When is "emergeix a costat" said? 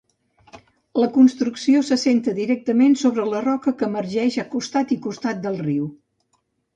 3.89-4.95